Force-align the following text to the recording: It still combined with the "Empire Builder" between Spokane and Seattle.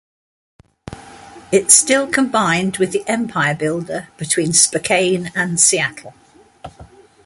It 1.51 1.69
still 1.69 2.07
combined 2.07 2.77
with 2.77 2.91
the 2.91 3.07
"Empire 3.07 3.53
Builder" 3.53 4.07
between 4.17 4.51
Spokane 4.51 5.31
and 5.35 5.59
Seattle. 5.59 6.15